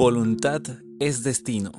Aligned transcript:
Voluntad 0.00 0.62
es 1.00 1.24
destino. 1.24 1.72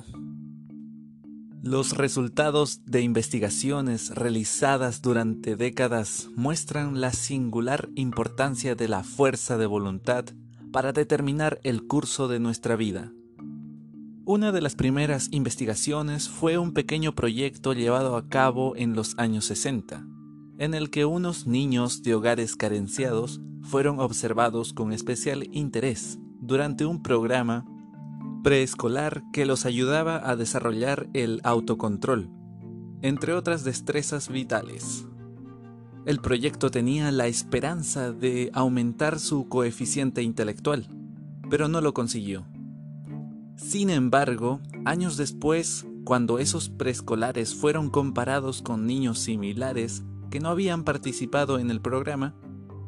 Los 1.62 1.96
resultados 1.96 2.84
de 2.84 3.00
investigaciones 3.00 4.14
realizadas 4.14 5.00
durante 5.00 5.56
décadas 5.56 6.28
muestran 6.36 7.00
la 7.00 7.14
singular 7.14 7.88
importancia 7.94 8.74
de 8.74 8.88
la 8.88 9.04
fuerza 9.04 9.56
de 9.56 9.64
voluntad 9.64 10.26
para 10.70 10.92
determinar 10.92 11.60
el 11.62 11.86
curso 11.86 12.28
de 12.28 12.40
nuestra 12.40 12.76
vida. 12.76 13.10
Una 14.26 14.52
de 14.52 14.60
las 14.60 14.74
primeras 14.74 15.28
investigaciones 15.30 16.28
fue 16.28 16.58
un 16.58 16.74
pequeño 16.74 17.14
proyecto 17.14 17.72
llevado 17.72 18.18
a 18.18 18.28
cabo 18.28 18.76
en 18.76 18.94
los 18.94 19.18
años 19.18 19.46
60, 19.46 20.04
en 20.60 20.74
el 20.74 20.90
que 20.90 21.06
unos 21.06 21.46
niños 21.46 22.02
de 22.02 22.14
hogares 22.14 22.54
carenciados 22.54 23.40
fueron 23.62 23.98
observados 23.98 24.74
con 24.74 24.92
especial 24.92 25.48
interés 25.52 26.18
durante 26.38 26.84
un 26.84 27.02
programa 27.02 27.64
preescolar 28.44 29.22
que 29.32 29.46
los 29.46 29.64
ayudaba 29.64 30.20
a 30.22 30.36
desarrollar 30.36 31.08
el 31.14 31.40
autocontrol, 31.44 32.28
entre 33.00 33.32
otras 33.32 33.64
destrezas 33.64 34.28
vitales. 34.28 35.06
El 36.04 36.20
proyecto 36.20 36.70
tenía 36.70 37.10
la 37.10 37.26
esperanza 37.26 38.12
de 38.12 38.50
aumentar 38.52 39.18
su 39.18 39.48
coeficiente 39.48 40.22
intelectual, 40.22 40.88
pero 41.48 41.68
no 41.68 41.80
lo 41.80 41.94
consiguió. 41.94 42.44
Sin 43.56 43.88
embargo, 43.88 44.60
años 44.84 45.16
después, 45.16 45.86
cuando 46.04 46.38
esos 46.38 46.68
preescolares 46.68 47.54
fueron 47.54 47.88
comparados 47.88 48.60
con 48.60 48.86
niños 48.86 49.20
similares 49.20 50.02
que 50.30 50.40
no 50.40 50.48
habían 50.48 50.84
participado 50.84 51.58
en 51.58 51.70
el 51.70 51.80
programa, 51.80 52.34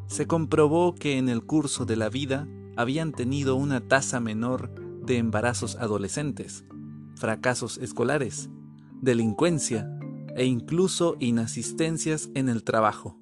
se 0.07 0.27
comprobó 0.27 0.95
que 0.95 1.19
en 1.19 1.29
el 1.29 1.45
curso 1.45 1.85
de 1.85 1.97
la 1.97 2.09
vida 2.09 2.47
habían 2.77 3.13
tenido 3.13 3.57
una 3.57 3.81
tasa 3.81 4.21
menor 4.21 4.71
de 5.05 5.19
embarazos 5.19 5.77
adolescentes, 5.77 6.65
fracasos 7.17 7.79
escolares, 7.79 8.51
delincuencia 9.01 9.89
e 10.37 10.45
incluso 10.45 11.17
inasistencias 11.19 12.31
en 12.35 12.49
el 12.49 12.63
trabajo. 12.63 13.19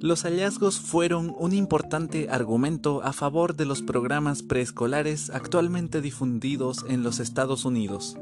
Los 0.00 0.22
hallazgos 0.22 0.80
fueron 0.80 1.34
un 1.38 1.52
importante 1.52 2.28
argumento 2.30 3.02
a 3.04 3.12
favor 3.12 3.54
de 3.54 3.66
los 3.66 3.82
programas 3.82 4.42
preescolares 4.42 5.28
actualmente 5.28 6.00
difundidos 6.00 6.86
en 6.88 7.02
los 7.02 7.20
Estados 7.20 7.66
Unidos. 7.66 8.16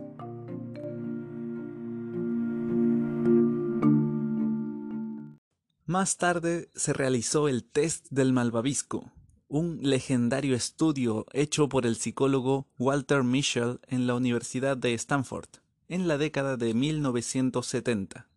Más 5.88 6.18
tarde 6.18 6.68
se 6.74 6.92
realizó 6.92 7.48
el 7.48 7.64
test 7.64 8.08
del 8.10 8.34
malvavisco, 8.34 9.10
un 9.48 9.78
legendario 9.80 10.54
estudio 10.54 11.24
hecho 11.32 11.70
por 11.70 11.86
el 11.86 11.96
psicólogo 11.96 12.68
Walter 12.78 13.24
Mischel 13.24 13.80
en 13.88 14.06
la 14.06 14.14
Universidad 14.14 14.76
de 14.76 14.92
Stanford 14.92 15.48
en 15.88 16.06
la 16.06 16.18
década 16.18 16.58
de 16.58 16.74
1970. 16.74 18.28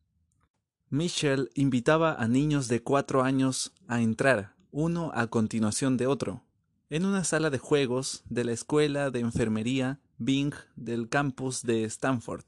Mischel 0.90 1.50
invitaba 1.54 2.14
a 2.14 2.30
niños 2.30 2.70
de 2.70 2.84
cuatro 2.84 3.22
años 3.22 3.74
a 3.90 4.02
entrar, 4.02 4.56
uno 4.72 5.12
a 5.14 5.28
continuación 5.28 5.98
de 5.98 6.08
otro, 6.08 6.46
en 6.90 7.04
una 7.04 7.26
sala 7.26 7.50
de 7.50 7.60
juegos 7.60 8.24
de 8.30 8.46
la 8.46 8.54
Escuela 8.54 9.12
de 9.12 9.20
Enfermería 9.20 10.00
Bing 10.18 10.54
del 10.78 11.10
campus 11.10 11.64
de 11.64 11.84
Stanford. 11.84 12.46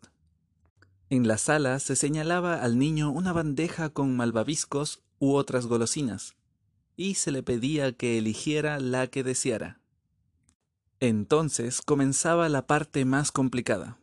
En 1.09 1.27
la 1.27 1.37
sala 1.37 1.79
se 1.79 1.95
señalaba 1.95 2.61
al 2.63 2.77
niño 2.77 3.11
una 3.11 3.33
bandeja 3.33 3.89
con 3.89 4.15
malvaviscos 4.15 5.03
u 5.19 5.33
otras 5.35 5.67
golosinas, 5.67 6.35
y 6.95 7.15
se 7.15 7.31
le 7.31 7.43
pedía 7.43 7.93
que 7.93 8.17
eligiera 8.17 8.79
la 8.79 9.07
que 9.07 9.23
deseara. 9.23 9.81
Entonces 10.99 11.81
comenzaba 11.81 12.47
la 12.49 12.65
parte 12.65 13.05
más 13.05 13.31
complicada. 13.31 13.99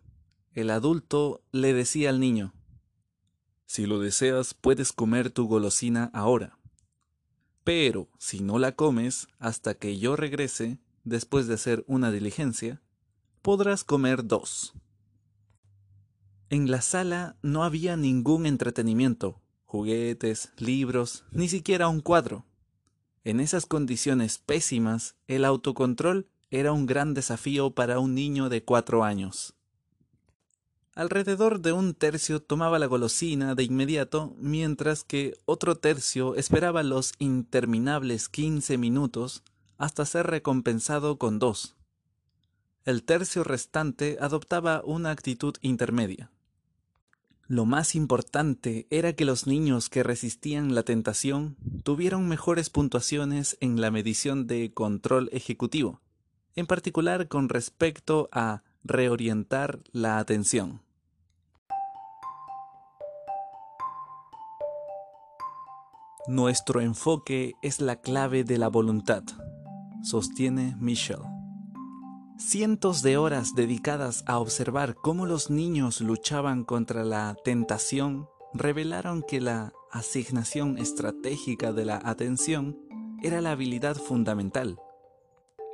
El 0.52 0.70
adulto 0.70 1.42
le 1.52 1.72
decía 1.72 2.10
al 2.10 2.20
niño, 2.20 2.52
Si 3.66 3.86
lo 3.86 4.00
deseas, 4.00 4.54
puedes 4.54 4.92
comer 4.92 5.30
tu 5.30 5.46
golosina 5.46 6.10
ahora. 6.12 6.58
Pero 7.64 8.08
si 8.18 8.40
no 8.40 8.58
la 8.58 8.72
comes 8.72 9.28
hasta 9.38 9.74
que 9.74 9.98
yo 9.98 10.16
regrese, 10.16 10.78
después 11.04 11.46
de 11.46 11.54
hacer 11.54 11.84
una 11.86 12.10
diligencia, 12.10 12.82
podrás 13.42 13.84
comer 13.84 14.26
dos. 14.26 14.74
En 16.52 16.68
la 16.68 16.82
sala 16.82 17.36
no 17.42 17.62
había 17.62 17.96
ningún 17.96 18.44
entretenimiento, 18.44 19.40
juguetes, 19.66 20.52
libros, 20.56 21.22
ni 21.30 21.48
siquiera 21.48 21.86
un 21.86 22.00
cuadro. 22.00 22.44
En 23.22 23.38
esas 23.38 23.66
condiciones 23.66 24.38
pésimas, 24.38 25.14
el 25.28 25.44
autocontrol 25.44 26.26
era 26.50 26.72
un 26.72 26.86
gran 26.86 27.14
desafío 27.14 27.70
para 27.70 28.00
un 28.00 28.16
niño 28.16 28.48
de 28.48 28.64
cuatro 28.64 29.04
años. 29.04 29.54
Alrededor 30.96 31.60
de 31.60 31.70
un 31.70 31.94
tercio 31.94 32.42
tomaba 32.42 32.80
la 32.80 32.86
golosina 32.86 33.54
de 33.54 33.62
inmediato, 33.62 34.34
mientras 34.36 35.04
que 35.04 35.38
otro 35.44 35.76
tercio 35.76 36.34
esperaba 36.34 36.82
los 36.82 37.12
interminables 37.20 38.28
quince 38.28 38.76
minutos 38.76 39.44
hasta 39.78 40.04
ser 40.04 40.26
recompensado 40.26 41.16
con 41.16 41.38
dos. 41.38 41.76
El 42.84 43.04
tercio 43.04 43.44
restante 43.44 44.18
adoptaba 44.20 44.82
una 44.84 45.12
actitud 45.12 45.54
intermedia. 45.60 46.28
Lo 47.50 47.64
más 47.64 47.96
importante 47.96 48.86
era 48.90 49.14
que 49.14 49.24
los 49.24 49.48
niños 49.48 49.88
que 49.90 50.04
resistían 50.04 50.72
la 50.72 50.84
tentación 50.84 51.56
tuvieron 51.82 52.28
mejores 52.28 52.70
puntuaciones 52.70 53.56
en 53.60 53.80
la 53.80 53.90
medición 53.90 54.46
de 54.46 54.72
control 54.72 55.28
ejecutivo, 55.32 56.00
en 56.54 56.68
particular 56.68 57.26
con 57.26 57.48
respecto 57.48 58.28
a 58.30 58.62
reorientar 58.84 59.80
la 59.90 60.18
atención. 60.18 60.80
Nuestro 66.28 66.80
enfoque 66.80 67.54
es 67.62 67.80
la 67.80 68.00
clave 68.00 68.44
de 68.44 68.58
la 68.58 68.68
voluntad, 68.68 69.24
sostiene 70.04 70.76
Michel. 70.78 71.39
Cientos 72.40 73.02
de 73.02 73.18
horas 73.18 73.54
dedicadas 73.54 74.24
a 74.26 74.38
observar 74.38 74.94
cómo 74.94 75.26
los 75.26 75.50
niños 75.50 76.00
luchaban 76.00 76.64
contra 76.64 77.04
la 77.04 77.36
tentación 77.44 78.30
revelaron 78.54 79.22
que 79.22 79.42
la 79.42 79.74
asignación 79.92 80.78
estratégica 80.78 81.74
de 81.74 81.84
la 81.84 82.00
atención 82.02 82.78
era 83.22 83.42
la 83.42 83.50
habilidad 83.50 83.94
fundamental. 83.94 84.80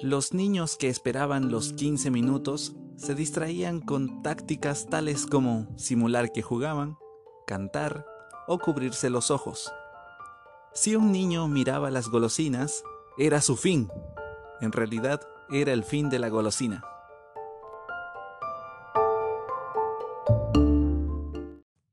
Los 0.00 0.34
niños 0.34 0.76
que 0.76 0.88
esperaban 0.88 1.52
los 1.52 1.72
15 1.72 2.10
minutos 2.10 2.74
se 2.96 3.14
distraían 3.14 3.80
con 3.80 4.22
tácticas 4.22 4.86
tales 4.86 5.24
como 5.24 5.68
simular 5.78 6.32
que 6.32 6.42
jugaban, 6.42 6.98
cantar 7.46 8.04
o 8.48 8.58
cubrirse 8.58 9.08
los 9.08 9.30
ojos. 9.30 9.72
Si 10.74 10.96
un 10.96 11.12
niño 11.12 11.46
miraba 11.46 11.92
las 11.92 12.08
golosinas, 12.08 12.82
era 13.18 13.40
su 13.40 13.56
fin. 13.56 13.88
En 14.60 14.72
realidad, 14.72 15.20
era 15.50 15.72
el 15.72 15.84
fin 15.84 16.08
de 16.08 16.18
la 16.18 16.28
golosina. 16.28 16.84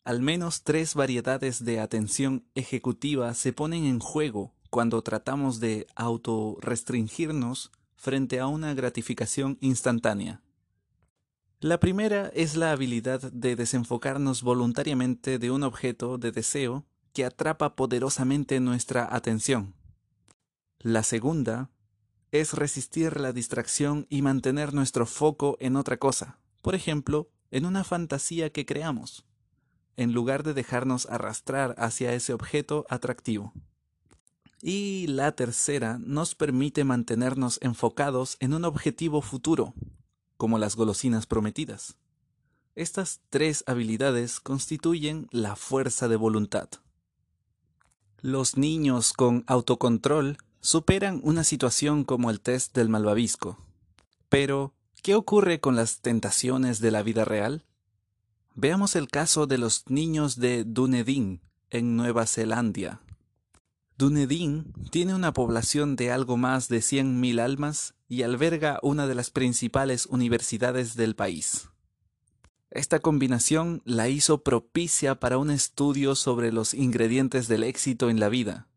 Al 0.04 0.22
menos 0.22 0.64
tres 0.64 0.96
variedades 0.96 1.64
de 1.66 1.80
atención 1.80 2.46
ejecutiva 2.56 3.34
se 3.34 3.54
ponen 3.54 3.86
en 3.86 4.00
juego 4.00 4.54
cuando 4.70 5.02
tratamos 5.02 5.60
de 5.60 5.88
autorrestringirnos 5.96 7.72
frente 7.96 8.40
a 8.40 8.48
una 8.48 8.74
gratificación 8.74 9.58
instantánea. 9.62 10.42
La 11.62 11.80
primera 11.80 12.30
es 12.36 12.58
la 12.58 12.72
habilidad 12.72 13.22
de 13.32 13.56
desenfocarnos 13.56 14.44
voluntariamente 14.44 15.40
de 15.40 15.50
un 15.50 15.64
objeto 15.64 16.18
de 16.18 16.34
deseo 16.34 16.84
que 17.14 17.24
atrapa 17.24 17.76
poderosamente 17.76 18.60
nuestra 18.60 19.08
atención. 19.16 19.74
La 20.80 21.04
segunda 21.04 21.70
es 22.34 22.54
resistir 22.54 23.20
la 23.20 23.32
distracción 23.32 24.08
y 24.10 24.24
mantener 24.24 24.74
nuestro 24.74 25.06
foco 25.06 25.56
en 25.60 25.76
otra 25.76 25.98
cosa, 25.98 26.40
por 26.64 26.74
ejemplo, 26.74 27.30
en 27.52 27.68
una 27.68 27.84
fantasía 27.84 28.50
que 28.50 28.66
creamos, 28.66 29.24
en 29.98 30.14
lugar 30.14 30.42
de 30.42 30.56
dejarnos 30.56 31.06
arrastrar 31.06 31.76
hacia 31.78 32.12
ese 32.16 32.34
objeto 32.34 32.88
atractivo. 32.90 33.54
Y 34.64 35.06
la 35.08 35.34
tercera 35.34 36.00
nos 36.00 36.34
permite 36.34 36.84
mantenernos 36.84 37.60
enfocados 37.62 38.38
en 38.40 38.56
un 38.56 38.66
objetivo 38.66 39.22
futuro, 39.22 39.76
como 40.36 40.58
las 40.58 40.76
golosinas 40.76 41.28
prometidas. 41.28 41.98
Estas 42.74 43.22
tres 43.30 43.64
habilidades 43.68 44.40
constituyen 44.40 45.28
la 45.30 45.56
fuerza 45.56 46.08
de 46.08 46.16
voluntad. 46.16 46.70
Los 48.22 48.58
niños 48.58 49.14
con 49.14 49.44
autocontrol 49.46 50.38
superan 50.64 51.20
una 51.24 51.44
situación 51.44 52.06
como 52.06 52.32
el 52.32 52.40
test 52.40 52.74
del 52.74 52.88
malvavisco. 52.88 53.60
Pero, 54.30 54.74
¿qué 55.02 55.14
ocurre 55.14 55.60
con 55.60 55.76
las 55.76 56.00
tentaciones 56.00 56.80
de 56.80 56.90
la 56.90 57.04
vida 57.04 57.26
real? 57.26 57.66
Veamos 58.56 58.96
el 58.96 59.10
caso 59.10 59.46
de 59.46 59.58
los 59.58 59.84
niños 59.90 60.38
de 60.40 60.64
Dunedin, 60.64 61.42
en 61.70 61.98
Nueva 61.98 62.26
Zelanda. 62.28 63.02
Dunedin 63.98 64.74
tiene 64.90 65.14
una 65.14 65.34
población 65.34 65.98
de 65.98 66.12
algo 66.12 66.38
más 66.38 66.70
de 66.70 66.78
100.000 66.78 67.42
almas 67.42 67.94
y 68.08 68.24
alberga 68.24 68.80
una 68.84 69.06
de 69.06 69.16
las 69.16 69.32
principales 69.32 70.06
universidades 70.06 70.96
del 70.96 71.16
país. 71.16 71.70
Esta 72.72 73.00
combinación 73.00 73.82
la 73.84 74.08
hizo 74.08 74.44
propicia 74.44 75.20
para 75.20 75.38
un 75.38 75.52
estudio 75.52 76.16
sobre 76.16 76.54
los 76.54 76.74
ingredientes 76.74 77.48
del 77.50 77.64
éxito 77.64 78.10
en 78.10 78.20
la 78.20 78.30
vida, 78.30 78.68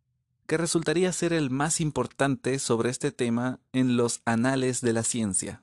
que 0.46 0.56
resultaría 0.56 1.12
ser 1.12 1.32
el 1.32 1.50
más 1.50 1.80
importante 1.80 2.58
sobre 2.58 2.90
este 2.90 3.12
tema 3.12 3.60
en 3.72 3.96
los 3.96 4.20
anales 4.24 4.80
de 4.80 4.92
la 4.92 5.02
ciencia. 5.02 5.62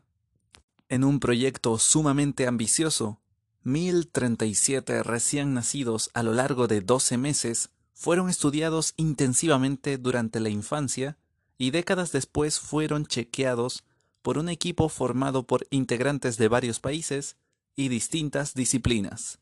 En 0.89 1.03
un 1.03 1.19
proyecto 1.19 1.79
sumamente 1.79 2.47
ambicioso, 2.47 3.19
1037 3.63 5.03
recién 5.03 5.53
nacidos 5.53 6.11
a 6.13 6.21
lo 6.21 6.33
largo 6.33 6.67
de 6.67 6.81
12 6.81 7.17
meses 7.17 7.69
fueron 7.93 8.29
estudiados 8.29 8.93
intensivamente 8.97 9.97
durante 9.97 10.39
la 10.39 10.49
infancia 10.49 11.17
y 11.57 11.71
décadas 11.71 12.11
después 12.11 12.59
fueron 12.59 13.05
chequeados 13.05 13.83
por 14.21 14.37
un 14.37 14.49
equipo 14.49 14.89
formado 14.89 15.47
por 15.47 15.67
integrantes 15.69 16.37
de 16.37 16.47
varios 16.47 16.79
países 16.79 17.37
y 17.75 17.87
distintas 17.87 18.53
disciplinas. 18.53 19.39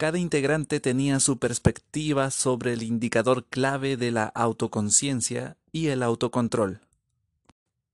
Cada 0.00 0.18
integrante 0.18 0.80
tenía 0.80 1.20
su 1.20 1.38
perspectiva 1.38 2.30
sobre 2.30 2.72
el 2.72 2.82
indicador 2.82 3.44
clave 3.44 3.98
de 3.98 4.10
la 4.10 4.24
autoconciencia 4.24 5.58
y 5.72 5.88
el 5.88 6.02
autocontrol. 6.02 6.80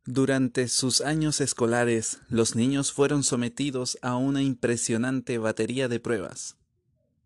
Durante 0.04 0.68
sus 0.68 1.00
años 1.00 1.40
escolares, 1.40 2.20
los 2.28 2.54
niños 2.54 2.92
fueron 2.92 3.24
sometidos 3.24 3.98
a 4.02 4.14
una 4.14 4.40
impresionante 4.40 5.38
batería 5.38 5.88
de 5.88 5.98
pruebas. 5.98 6.54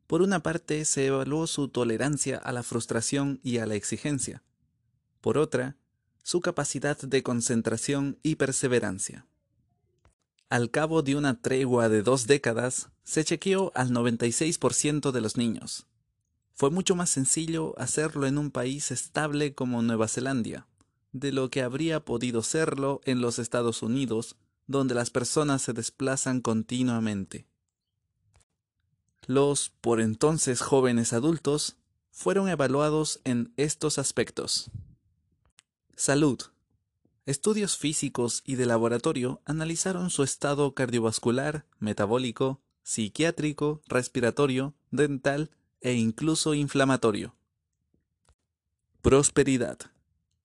Por 0.07 0.23
una 0.23 0.43
parte, 0.43 0.87
se 0.87 1.05
evaluó 1.05 1.47
su 1.47 1.69
tolerancia 1.69 2.39
a 2.39 2.51
la 2.51 2.63
frustración 2.63 3.39
y 3.43 3.59
a 3.59 3.67
la 3.67 3.75
exigencia. 3.75 4.43
Por 5.21 5.37
otra, 5.37 5.77
su 6.23 6.41
capacidad 6.41 6.97
de 6.97 7.23
concentración 7.23 8.19
y 8.23 8.37
perseverancia. 8.37 9.27
Al 10.51 10.73
cabo 10.73 11.03
de 11.03 11.15
una 11.15 11.41
tregua 11.41 11.89
de 11.89 12.03
dos 12.03 12.27
décadas, 12.27 12.91
se 13.05 13.25
chequeó 13.25 13.71
al 13.77 13.91
96% 13.91 15.13
de 15.13 15.21
los 15.21 15.37
niños. 15.37 15.87
Fue 16.55 16.71
mucho 16.71 16.97
más 16.97 17.09
sencillo 17.09 17.79
hacerlo 17.79 18.27
en 18.27 18.37
un 18.37 18.51
país 18.51 18.91
estable 18.91 19.55
como 19.55 19.81
Nueva 19.81 20.09
Zelanda, 20.09 20.67
de 21.13 21.31
lo 21.31 21.51
que 21.51 21.63
habría 21.63 22.05
podido 22.05 22.43
serlo 22.43 23.01
en 23.05 23.21
los 23.21 23.39
Estados 23.39 23.81
Unidos, 23.83 24.35
donde 24.67 24.97
las 24.97 25.11
personas 25.11 25.63
se 25.63 25.73
desplazan 25.73 26.41
continuamente. 26.41 27.47
Los 29.29 29.71
por 29.81 30.01
entonces 30.01 30.63
jóvenes 30.63 31.13
adultos 31.13 31.77
fueron 32.11 32.49
evaluados 32.49 33.21
en 33.23 33.53
estos 33.57 33.99
aspectos. 33.99 34.73
Salud. 35.95 36.41
Estudios 37.27 37.77
físicos 37.77 38.43
y 38.47 38.55
de 38.55 38.67
laboratorio 38.67 39.43
analizaron 39.45 40.11
su 40.11 40.23
estado 40.23 40.75
cardiovascular, 40.75 41.67
metabólico, 41.79 42.61
psiquiátrico, 42.83 43.83
respiratorio, 43.87 44.75
dental 44.91 45.51
e 45.81 45.93
incluso 45.95 46.55
inflamatorio. 46.55 47.35
Prosperidad. 49.03 49.79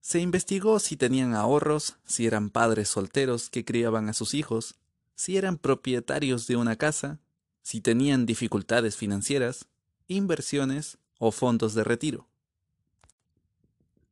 Se 0.00 0.20
investigó 0.20 0.78
si 0.78 0.96
tenían 0.96 1.34
ahorros, 1.34 1.96
si 2.06 2.26
eran 2.26 2.50
padres 2.50 2.88
solteros 2.88 3.50
que 3.50 3.64
criaban 3.64 4.08
a 4.08 4.12
sus 4.12 4.34
hijos, 4.34 4.76
si 5.14 5.36
eran 5.36 5.58
propietarios 5.58 6.46
de 6.46 6.56
una 6.56 6.76
casa, 6.76 7.18
si 7.62 7.80
tenían 7.80 8.26
dificultades 8.26 8.96
financieras, 8.96 9.66
inversiones 10.06 10.98
o 11.18 11.32
fondos 11.32 11.74
de 11.74 11.82
retiro. 11.82 12.28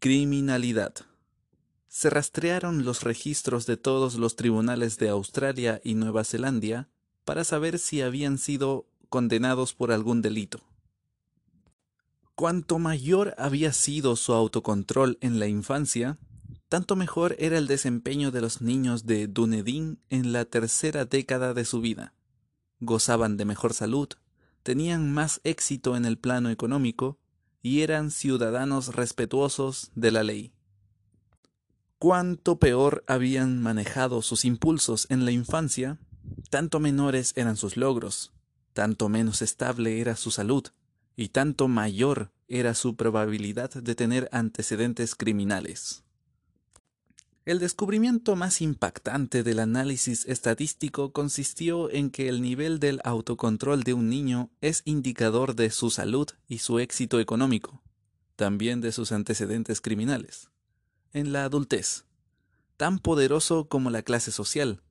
Criminalidad. 0.01 0.95
Se 1.95 2.11
rastrearon 2.11 2.85
los 2.85 3.05
registros 3.05 3.67
de 3.67 3.77
todos 3.77 4.17
los 4.17 4.35
tribunales 4.35 4.99
de 4.99 5.11
Australia 5.11 5.81
y 5.85 5.95
Nueva 5.95 6.25
Zelanda 6.25 6.89
para 7.25 7.45
saber 7.45 7.79
si 7.79 8.03
habían 8.03 8.37
sido 8.37 8.89
condenados 9.09 9.75
por 9.75 9.93
algún 9.93 10.21
delito. 10.21 10.61
Cuanto 12.35 12.81
mayor 12.81 13.37
había 13.39 13.73
sido 13.73 14.17
su 14.17 14.33
autocontrol 14.33 15.19
en 15.21 15.39
la 15.39 15.47
infancia, 15.47 16.19
tanto 16.69 16.97
mejor 16.97 17.37
era 17.39 17.59
el 17.59 17.69
desempeño 17.69 18.33
de 18.33 18.41
los 18.41 18.61
niños 18.61 19.07
de 19.07 19.29
Dunedin 19.29 20.01
en 20.11 20.33
la 20.33 20.47
tercera 20.47 21.05
década 21.05 21.55
de 21.55 21.65
su 21.65 21.81
vida. 21.81 22.13
Gozaban 22.81 23.37
de 23.37 23.45
mejor 23.45 23.73
salud, 23.73 24.09
tenían 24.65 25.13
más 25.13 25.41
éxito 25.45 25.97
en 25.97 26.07
el 26.07 26.19
plano 26.19 26.51
económico 26.51 27.21
y 27.63 27.83
eran 27.83 28.11
ciudadanos 28.11 28.97
respetuosos 28.97 29.93
de 29.95 30.11
la 30.11 30.25
ley. 30.25 30.55
Cuanto 32.05 32.59
peor 32.59 33.03
habían 33.07 33.63
manejado 33.63 34.21
sus 34.21 34.45
impulsos 34.45 35.07
en 35.09 35.25
la 35.25 35.31
infancia, 35.31 35.99
tanto 36.51 36.79
menores 36.79 37.33
eran 37.35 37.57
sus 37.57 37.79
logros, 37.79 38.31
tanto 38.75 39.09
menos 39.09 39.41
estable 39.41 40.03
era 40.03 40.15
su 40.15 40.31
salud, 40.31 40.65
y 41.17 41.29
tanto 41.29 41.67
mayor 41.67 42.31
era 42.47 42.75
su 42.75 42.95
probabilidad 42.95 43.71
de 43.71 43.95
tener 43.95 44.29
antecedentes 44.33 45.15
criminales. 45.15 46.05
El 47.47 47.59
descubrimiento 47.59 48.37
más 48.37 48.61
impactante 48.61 49.43
del 49.43 49.59
análisis 49.59 50.27
estadístico 50.27 51.11
consistió 51.11 51.91
en 51.91 52.11
que 52.11 52.29
el 52.29 52.43
nivel 52.43 52.81
del 52.81 53.01
autocontrol 53.03 53.83
de 53.83 53.95
un 53.95 54.11
niño 54.11 54.51
es 54.61 54.83
indicador 54.85 55.57
de 55.57 55.71
su 55.71 55.89
salud 55.89 56.29
y 56.49 56.59
su 56.59 56.81
éxito 56.81 57.19
económico, 57.19 57.83
también 58.37 58.83
de 58.83 58.93
sus 58.93 59.11
antecedentes 59.11 59.81
criminales. 59.81 60.51
En 61.15 61.33
la 61.33 61.45
adultez, 61.45 62.07
tan 62.77 62.99
poderoso 62.99 63.69
como 63.69 63.89
la 63.91 64.03
clase 64.03 64.33
social, 64.33 64.83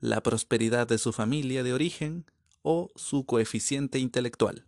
la 0.00 0.22
prosperidad 0.22 0.88
de 0.88 0.96
su 0.96 1.12
familia 1.12 1.62
de 1.62 1.74
origen 1.74 2.24
o 2.62 2.88
su 2.96 3.26
coeficiente 3.26 3.98
intelectual. 3.98 4.64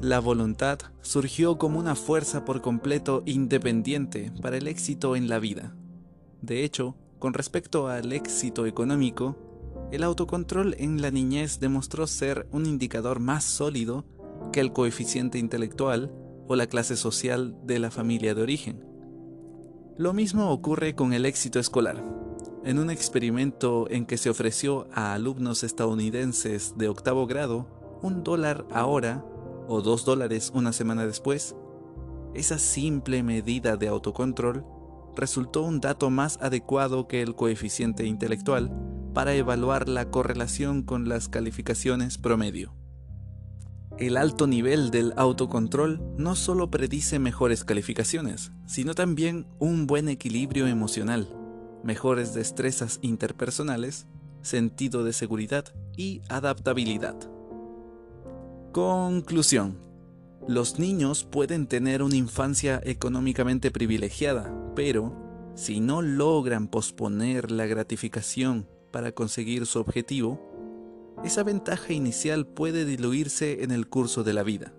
La 0.00 0.20
voluntad 0.20 0.78
surgió 1.02 1.58
como 1.58 1.80
una 1.80 1.96
fuerza 1.96 2.46
por 2.46 2.62
completo 2.62 3.22
independiente 3.26 4.32
para 4.40 4.56
el 4.56 4.68
éxito 4.68 5.16
en 5.16 5.28
la 5.28 5.38
vida. 5.38 5.76
De 6.40 6.64
hecho, 6.64 6.96
con 7.18 7.34
respecto 7.34 7.88
al 7.88 8.14
éxito 8.14 8.64
económico, 8.64 9.36
el 9.92 10.02
autocontrol 10.02 10.76
en 10.78 11.02
la 11.02 11.10
niñez 11.10 11.60
demostró 11.60 12.06
ser 12.06 12.48
un 12.52 12.64
indicador 12.64 13.20
más 13.20 13.44
sólido 13.44 14.06
que 14.54 14.60
el 14.60 14.72
coeficiente 14.72 15.40
intelectual 15.40 16.12
o 16.46 16.54
la 16.54 16.68
clase 16.68 16.94
social 16.94 17.56
de 17.64 17.80
la 17.80 17.90
familia 17.90 18.36
de 18.36 18.42
origen. 18.42 18.86
Lo 19.98 20.12
mismo 20.12 20.52
ocurre 20.52 20.94
con 20.94 21.12
el 21.12 21.26
éxito 21.26 21.58
escolar. 21.58 22.04
En 22.62 22.78
un 22.78 22.88
experimento 22.88 23.90
en 23.90 24.06
que 24.06 24.16
se 24.16 24.30
ofreció 24.30 24.86
a 24.92 25.12
alumnos 25.12 25.64
estadounidenses 25.64 26.78
de 26.78 26.86
octavo 26.86 27.26
grado 27.26 27.98
un 28.00 28.22
dólar 28.22 28.64
ahora 28.70 29.24
o 29.66 29.82
dos 29.82 30.04
dólares 30.04 30.52
una 30.54 30.72
semana 30.72 31.04
después, 31.04 31.56
esa 32.32 32.60
simple 32.60 33.24
medida 33.24 33.76
de 33.76 33.88
autocontrol 33.88 34.64
resultó 35.16 35.62
un 35.62 35.80
dato 35.80 36.10
más 36.10 36.38
adecuado 36.40 37.08
que 37.08 37.22
el 37.22 37.34
coeficiente 37.34 38.06
intelectual 38.06 38.70
para 39.14 39.34
evaluar 39.34 39.88
la 39.88 40.12
correlación 40.12 40.84
con 40.84 41.08
las 41.08 41.28
calificaciones 41.28 42.18
promedio. 42.18 42.83
El 43.96 44.16
alto 44.16 44.48
nivel 44.48 44.90
del 44.90 45.12
autocontrol 45.16 46.00
no 46.18 46.34
solo 46.34 46.68
predice 46.68 47.20
mejores 47.20 47.64
calificaciones, 47.64 48.50
sino 48.66 48.94
también 48.94 49.46
un 49.60 49.86
buen 49.86 50.08
equilibrio 50.08 50.66
emocional, 50.66 51.28
mejores 51.84 52.34
destrezas 52.34 52.98
interpersonales, 53.02 54.08
sentido 54.42 55.04
de 55.04 55.12
seguridad 55.12 55.66
y 55.96 56.22
adaptabilidad. 56.28 57.14
Conclusión. 58.72 59.78
Los 60.48 60.80
niños 60.80 61.22
pueden 61.22 61.68
tener 61.68 62.02
una 62.02 62.16
infancia 62.16 62.80
económicamente 62.84 63.70
privilegiada, 63.70 64.52
pero 64.74 65.14
si 65.54 65.78
no 65.78 66.02
logran 66.02 66.66
posponer 66.66 67.52
la 67.52 67.66
gratificación 67.66 68.68
para 68.90 69.12
conseguir 69.12 69.66
su 69.66 69.78
objetivo, 69.78 70.53
esa 71.24 71.42
ventaja 71.42 71.92
inicial 71.92 72.46
puede 72.46 72.84
diluirse 72.84 73.64
en 73.64 73.70
el 73.70 73.88
curso 73.88 74.24
de 74.24 74.32
la 74.32 74.42
vida. 74.42 74.72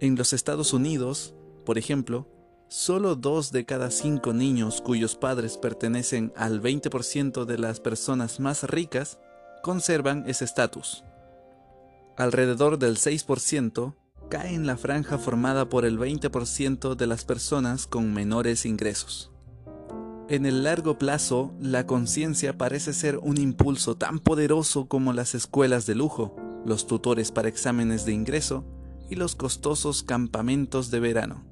En 0.00 0.16
los 0.16 0.32
Estados 0.32 0.72
Unidos, 0.72 1.34
por 1.64 1.78
ejemplo, 1.78 2.26
solo 2.68 3.16
dos 3.16 3.52
de 3.52 3.64
cada 3.66 3.90
cinco 3.90 4.32
niños 4.32 4.80
cuyos 4.80 5.16
padres 5.16 5.58
pertenecen 5.58 6.32
al 6.36 6.62
20% 6.62 7.44
de 7.44 7.58
las 7.58 7.80
personas 7.80 8.40
más 8.40 8.64
ricas 8.64 9.18
conservan 9.62 10.24
ese 10.26 10.44
estatus 10.44 11.04
alrededor 12.20 12.78
del 12.78 12.96
6%, 12.96 13.94
cae 14.28 14.54
en 14.54 14.66
la 14.66 14.76
franja 14.76 15.18
formada 15.18 15.68
por 15.68 15.84
el 15.84 15.98
20% 15.98 16.94
de 16.94 17.06
las 17.06 17.24
personas 17.24 17.86
con 17.86 18.12
menores 18.12 18.66
ingresos. 18.66 19.30
En 20.30 20.46
el 20.46 20.62
largo 20.62 20.96
plazo, 20.96 21.52
la 21.60 21.88
conciencia 21.88 22.56
parece 22.56 22.92
ser 22.92 23.18
un 23.18 23.36
impulso 23.36 23.96
tan 23.96 24.20
poderoso 24.20 24.86
como 24.86 25.12
las 25.12 25.34
escuelas 25.34 25.86
de 25.86 25.96
lujo, 25.96 26.36
los 26.64 26.86
tutores 26.86 27.32
para 27.32 27.48
exámenes 27.48 28.04
de 28.04 28.12
ingreso 28.12 28.64
y 29.08 29.16
los 29.16 29.34
costosos 29.34 30.04
campamentos 30.04 30.92
de 30.92 31.00
verano. 31.00 31.42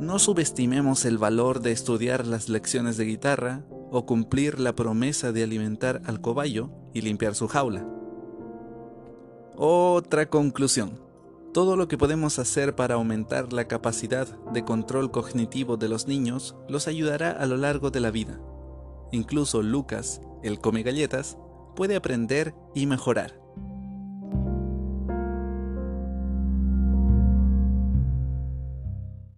No 0.00 0.18
subestimemos 0.18 1.04
el 1.04 1.18
valor 1.18 1.60
de 1.60 1.72
estudiar 1.72 2.26
las 2.26 2.48
lecciones 2.48 2.96
de 2.96 3.04
guitarra 3.04 3.66
o 3.90 4.06
cumplir 4.06 4.60
la 4.60 4.74
promesa 4.74 5.30
de 5.30 5.42
alimentar 5.42 6.00
al 6.06 6.22
cobayo 6.22 6.70
y 6.94 7.02
limpiar 7.02 7.34
su 7.34 7.48
jaula. 7.48 7.86
Otra 9.58 10.30
conclusión. 10.30 11.03
Todo 11.54 11.76
lo 11.76 11.86
que 11.86 11.96
podemos 11.96 12.40
hacer 12.40 12.74
para 12.74 12.96
aumentar 12.96 13.52
la 13.52 13.68
capacidad 13.68 14.26
de 14.50 14.64
control 14.64 15.12
cognitivo 15.12 15.76
de 15.76 15.86
los 15.86 16.08
niños 16.08 16.56
los 16.68 16.88
ayudará 16.88 17.30
a 17.30 17.46
lo 17.46 17.56
largo 17.56 17.92
de 17.92 18.00
la 18.00 18.10
vida. 18.10 18.40
Incluso 19.12 19.62
Lucas, 19.62 20.20
el 20.42 20.58
come 20.58 20.82
galletas, 20.82 21.38
puede 21.76 21.94
aprender 21.94 22.56
y 22.74 22.86
mejorar. 22.86 23.43